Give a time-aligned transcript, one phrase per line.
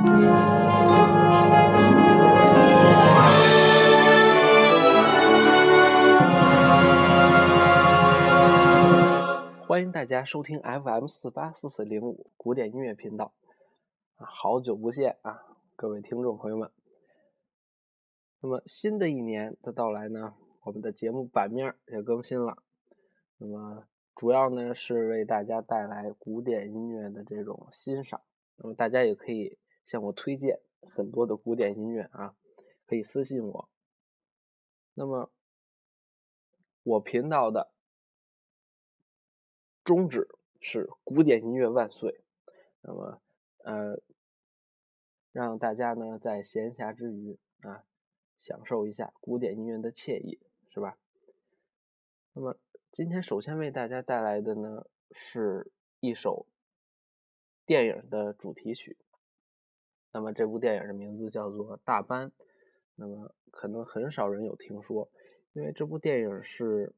[0.00, 0.08] 欢
[9.82, 13.34] 迎大家收听 FM 四八四四零五古典音乐频道，
[14.16, 15.42] 啊，好久不见啊，
[15.76, 16.70] 各位听众朋友们。
[18.40, 20.32] 那么新的一年的到来呢，
[20.62, 22.56] 我们的节目版面也更新了。
[23.36, 28.22] 那么主要呢是为大家带来古典音乐的这种欣赏。
[28.56, 29.58] 那么大家也可以
[29.90, 30.60] 向我推荐
[30.94, 32.36] 很多的古典音乐啊，
[32.86, 33.68] 可以私信我。
[34.94, 35.32] 那么
[36.84, 37.72] 我频道的
[39.84, 40.28] 宗旨
[40.60, 42.20] 是古典音乐万岁。
[42.82, 43.20] 那么
[43.64, 44.00] 呃，
[45.32, 47.84] 让大家呢在闲暇之余啊。
[48.38, 50.38] 享受一下古典音乐的惬意，
[50.72, 50.96] 是吧？
[52.32, 52.56] 那么
[52.92, 56.46] 今天首先为大家带来的呢，是一首
[57.66, 58.96] 电影的主题曲。
[60.12, 62.28] 那么这部电影的名字叫做《大班》。
[62.94, 65.10] 那么可能很少人有听说，
[65.52, 66.94] 因为这部电影是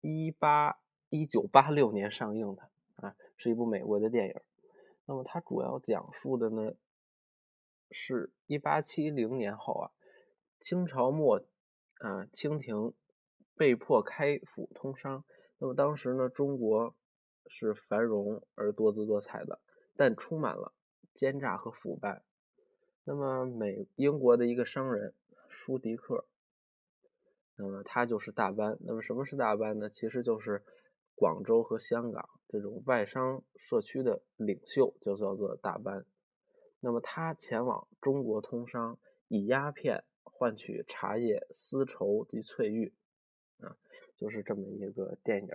[0.00, 0.78] 一八
[1.08, 4.34] 一九八六年上映的啊，是一部美国的电影。
[5.06, 6.72] 那么它主要讲述的呢，
[7.90, 9.90] 是一八七零年后啊。
[10.58, 11.44] 清朝末，
[11.98, 12.94] 啊，清廷
[13.56, 15.22] 被迫开府通商。
[15.58, 16.94] 那么当时呢，中国
[17.46, 19.60] 是繁荣而多姿多彩的，
[19.96, 20.72] 但充满了
[21.16, 22.22] 奸诈和腐败。
[23.02, 25.14] 那么美英国的一个商人
[25.48, 26.26] 舒迪克，
[27.56, 28.78] 那么他就是大班。
[28.80, 29.90] 那么什么是大班呢？
[29.90, 30.62] 其实就是
[31.16, 36.04] 广州和香港这种外商社区的领袖，就叫做大班。
[36.78, 40.04] 那么他前往中国通商，以鸦片。
[40.38, 42.92] 换取茶叶、丝绸及翠玉，
[43.60, 43.78] 啊，
[44.18, 45.48] 就是这么一个电影。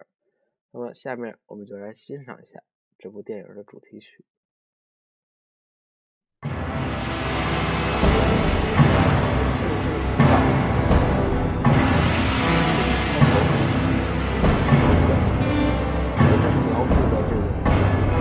[0.71, 2.63] 那么下面我们就来欣赏一下
[2.97, 4.25] 这部电影的主题曲。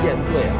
[0.00, 0.59] 舰队啊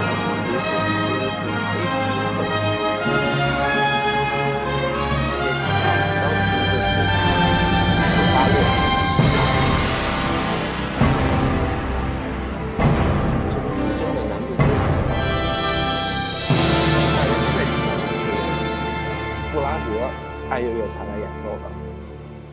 [20.51, 21.91] 爱乐乐团来演奏的。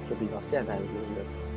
[0.09, 1.48] 是比较现代的音乐。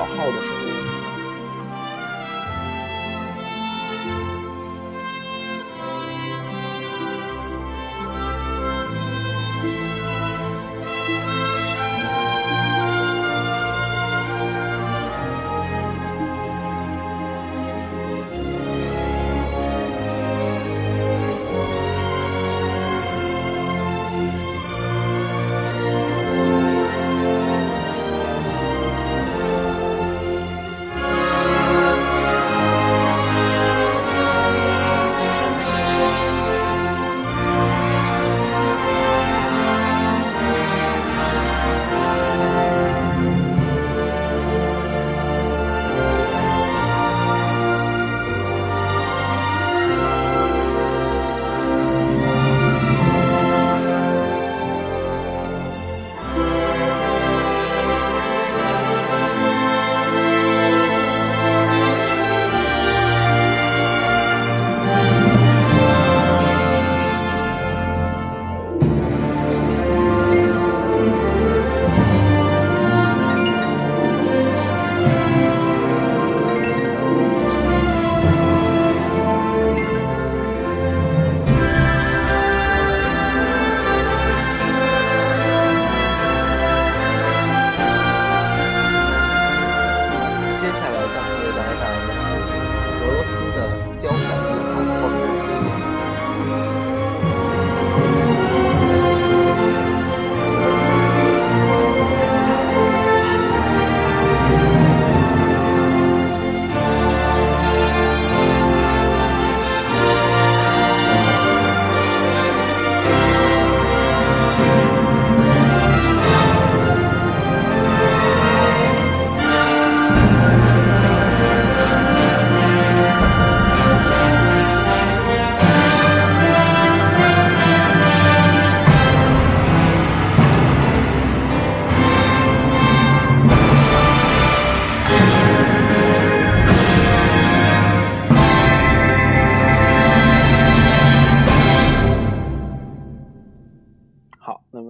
[0.00, 0.59] 小号的声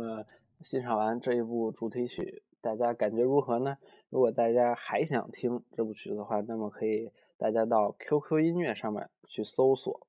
[0.03, 0.27] 音。
[0.63, 3.79] 欣赏完这一部主题曲，大家感觉如何呢？
[4.11, 10.07] 如果大家还想听这部曲子的话，那么可以大家到 QQ 音乐上面去搜索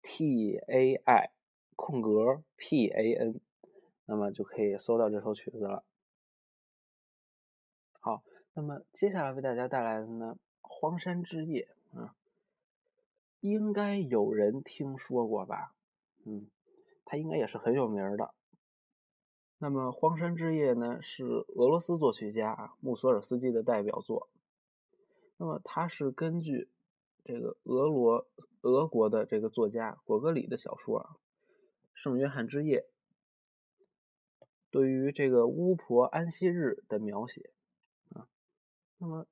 [0.00, 1.30] T A I
[1.74, 3.40] 空格 P A N，
[4.06, 5.82] 那么就可以搜到这首曲子了。
[7.98, 8.22] 好，
[8.54, 10.36] 那么接下来为大家带来的呢，
[10.68, 11.68] 《荒山之夜》
[11.98, 12.14] 啊，
[13.40, 15.74] 应该有人听说过吧？
[16.24, 16.46] 嗯，
[17.04, 18.32] 它应该也是很有名的。
[19.62, 24.30] 那么，《荒山之夜》呢，是俄罗斯作曲家啊穆索尔斯基的代表作。
[25.36, 26.70] 那么，它是根据
[27.24, 28.26] 这个俄罗
[28.62, 31.10] 俄国的这个作家果戈里的小说
[31.92, 32.86] 《圣约翰之夜》
[34.70, 37.50] 对于这个巫婆安息日的描写
[38.14, 38.26] 啊。
[38.96, 39.26] 那么，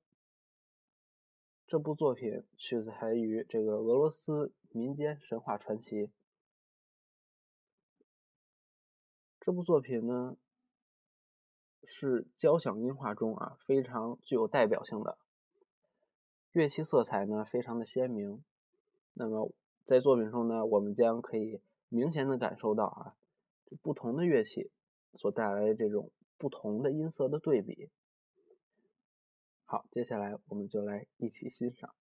[1.65, 6.11] 这部作品取材于这个俄罗斯民间神话传奇。
[9.49, 10.37] 这部作品呢，
[11.83, 15.17] 是交响音画中啊非常具有代表性的，
[16.51, 18.43] 乐器色彩呢非常的鲜明。
[19.13, 19.51] 那么
[19.85, 23.15] 在作品中呢，我们将可以明显的感受到啊，
[23.81, 24.69] 不同的乐器
[25.15, 27.89] 所带来的这种不同的音色的对比。
[29.65, 31.95] 好，接下来我们就来一起欣赏。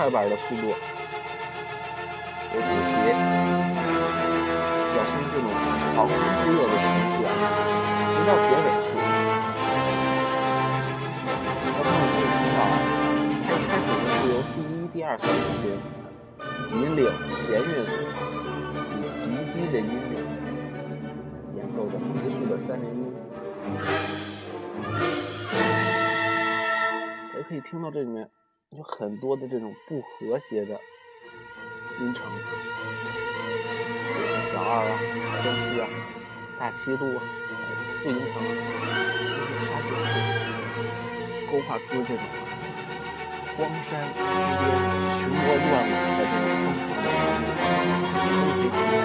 [0.00, 0.72] 快板的速度为
[2.56, 3.04] 主题，
[4.94, 5.44] 表现这种
[5.94, 7.28] 狂欢之夜的情绪啊，
[8.16, 8.88] 直到结尾处。
[11.76, 12.72] 我们可以听到啊，
[13.44, 15.62] 它一开始呢是由第一、第二小提琴
[16.80, 17.04] 引领
[17.44, 17.92] 弦乐组
[18.96, 20.16] 以极低的音量
[21.56, 23.12] 演奏着急速的三连音，
[27.36, 28.30] 也可以听到这里面。
[28.76, 30.80] 有很多的这种不和谐的
[31.98, 32.38] 音程，比
[34.14, 34.94] 如说小二啊、
[35.42, 35.88] 三七啊、
[36.56, 37.50] 大七度啊，它
[38.04, 38.50] 不程啊。
[38.54, 38.62] 就
[39.26, 40.06] 是它就是
[41.50, 42.22] 勾画出这种
[43.58, 44.78] 荒山野岭、
[45.18, 49.02] 群魔乱舞的这种疯狂的旋律，就是非常美妙。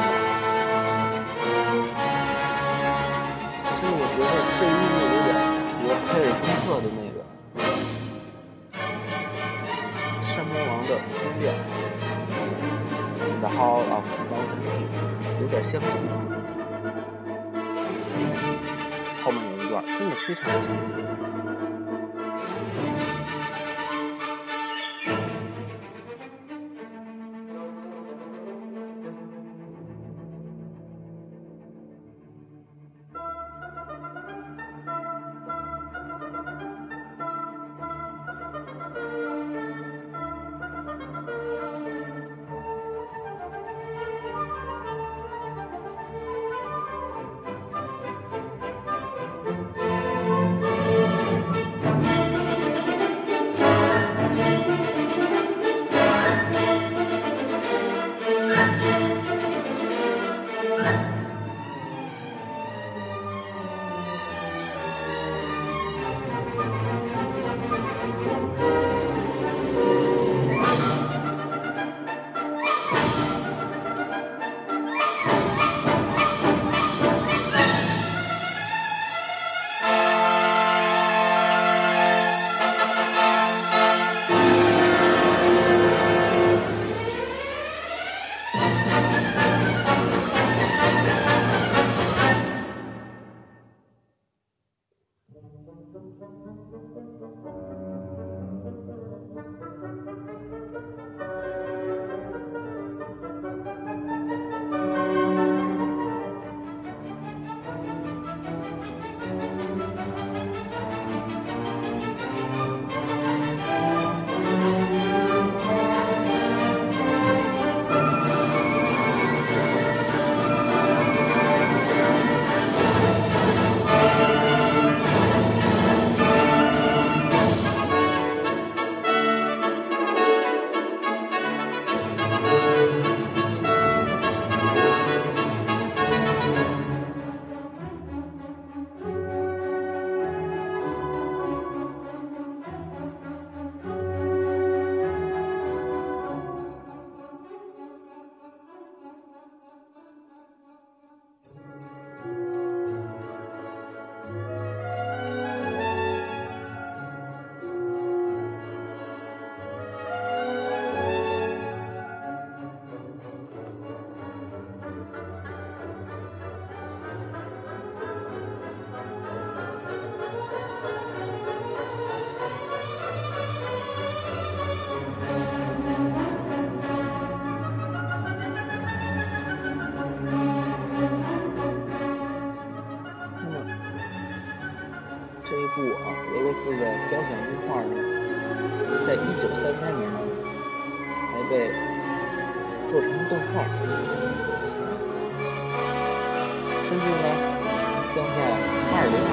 [3.81, 4.29] 我的觉得
[4.59, 5.33] 这音乐有点
[5.81, 7.17] 和凯尔金特的那个。
[10.87, 11.45] 的音乐
[13.41, 14.85] ，The Hall of Mountain King，
[15.41, 15.87] 有点相似。
[19.23, 20.93] 后面有一段真的非常的相似。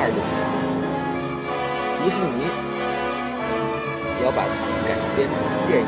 [0.02, 0.42] 二零二零年，
[2.02, 2.42] 迪士尼
[4.24, 4.50] 要把它
[4.82, 5.32] 改编成
[5.68, 5.86] 电影。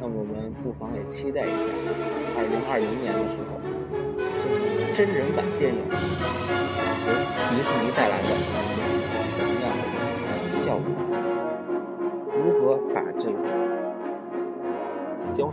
[0.00, 1.54] 那我们不妨也期待一下，
[2.36, 3.54] 二零二零年的时候，
[4.92, 7.12] 真人版电影由
[7.48, 7.86] 迪士尼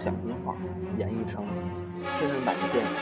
[0.01, 0.55] 交响音画
[0.97, 1.45] 演绎成
[2.19, 3.00] 真人版的电影？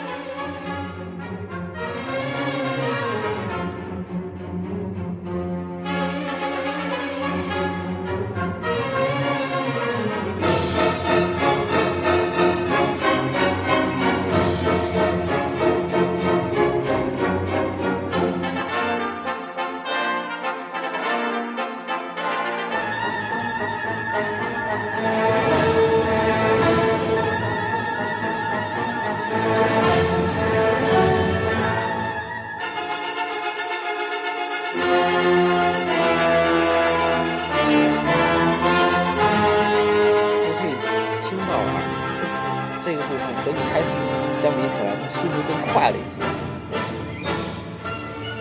[45.19, 46.15] 速度更快了一些。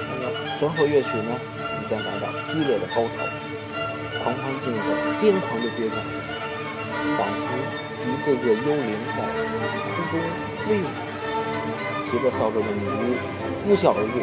[0.09, 0.31] 那么
[0.61, 3.27] 整首乐曲呢，即将达到激烈的高潮，
[4.23, 4.79] 狂欢进入
[5.21, 5.99] 癫狂的阶段，
[7.19, 7.49] 仿佛
[8.07, 9.19] 一个个幽灵在
[9.97, 10.15] 空中
[10.67, 10.87] 飞舞，
[12.09, 13.19] 骑着扫帚的女巫
[13.65, 14.17] 呼啸而过。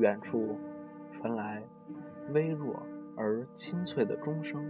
[0.00, 0.58] 远处
[1.12, 1.62] 传来
[2.30, 2.82] 微弱
[3.18, 4.64] 而清脆的钟声。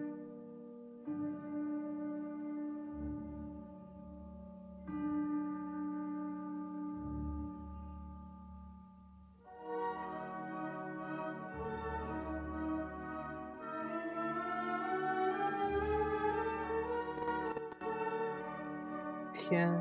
[19.33, 19.73] 天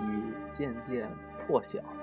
[0.00, 1.10] 已渐渐
[1.44, 2.01] 破晓。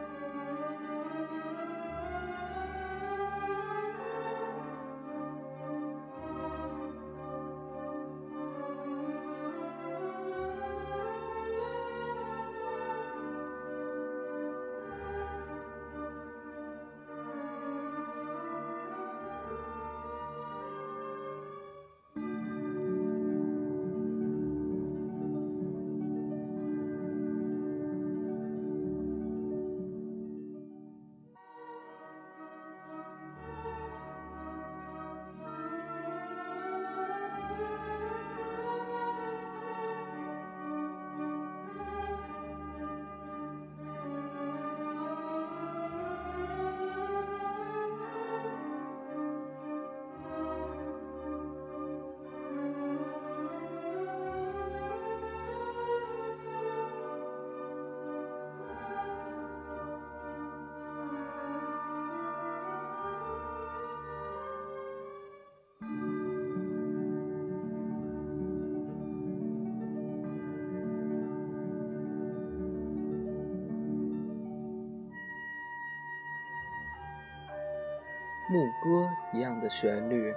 [78.51, 80.33] 牧歌一样的旋律，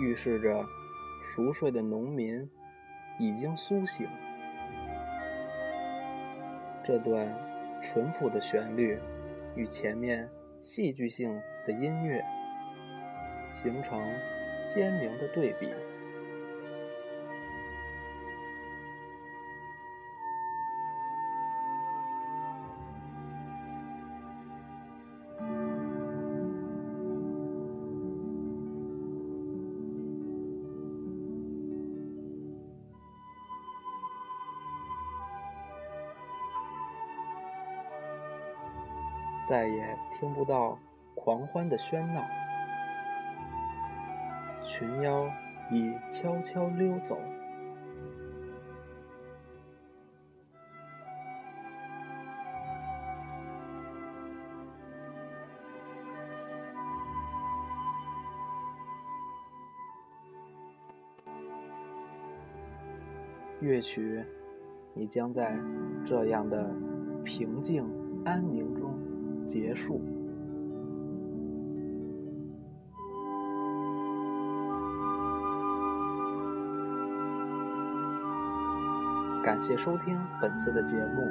[0.00, 0.66] 预示着
[1.24, 2.50] 熟睡的农民
[3.18, 4.08] 已经苏醒。
[6.82, 7.32] 这段
[7.80, 8.98] 淳朴的旋律
[9.54, 12.24] 与前面戏剧性的音乐
[13.52, 14.02] 形成
[14.58, 15.68] 鲜明的对比。
[39.44, 40.78] 再也听不到
[41.14, 42.24] 狂欢的喧闹，
[44.64, 45.30] 群妖
[45.70, 47.18] 已悄悄溜走。
[63.60, 64.24] 乐曲，
[64.94, 65.54] 你将在
[66.04, 66.70] 这样的
[67.24, 67.84] 平静
[68.24, 69.03] 安宁中。
[69.46, 70.00] 结束。
[79.42, 81.22] 感谢收听本次的节目，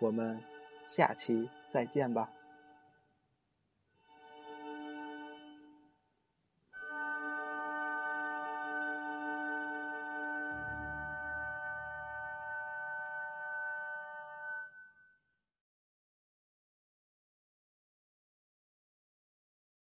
[0.00, 0.38] 我们
[0.86, 2.30] 下期再见吧。